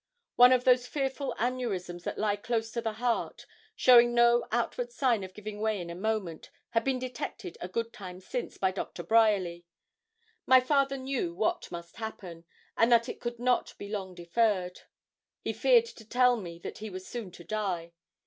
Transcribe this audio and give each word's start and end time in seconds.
One 0.35 0.51
of 0.51 0.63
those 0.63 0.87
fearful 0.87 1.35
aneurisms 1.37 2.05
that 2.05 2.17
lie 2.17 2.35
close 2.35 2.71
to 2.71 2.81
the 2.81 2.93
heart, 2.93 3.45
showing 3.75 4.15
no 4.15 4.47
outward 4.51 4.91
sign 4.91 5.23
of 5.23 5.35
giving 5.35 5.61
way 5.61 5.79
in 5.79 5.91
a 5.91 5.95
moment, 5.95 6.49
had 6.71 6.83
been 6.83 6.97
detected 6.97 7.55
a 7.61 7.67
good 7.67 7.93
time 7.93 8.19
since 8.19 8.57
by 8.57 8.71
Dr. 8.71 9.03
Bryerly. 9.03 9.63
My 10.47 10.59
father 10.59 10.97
knew 10.97 11.35
what 11.35 11.71
must 11.71 11.97
happen, 11.97 12.45
and 12.75 12.91
that 12.91 13.09
it 13.09 13.19
could 13.21 13.37
not 13.37 13.77
be 13.77 13.89
long 13.89 14.15
deferred. 14.15 14.79
He 15.43 15.53
feared 15.53 15.85
to 15.85 16.03
tell 16.03 16.35
me 16.35 16.57
that 16.57 16.79
he 16.79 16.89
was 16.89 17.05
soon 17.07 17.29
to 17.33 17.43
die. 17.43 17.93